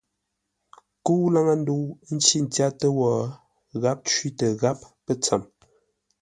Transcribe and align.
Nkə́u 0.99 1.25
laŋə́-ndə̂u 1.33 1.81
ə́ 2.07 2.11
ncí 2.15 2.37
tyátə́ 2.53 2.89
wó, 2.97 3.11
gháp 3.81 3.99
cwítə 4.13 4.47
gháp 4.61 4.79
pə́tsəm. 5.05 5.41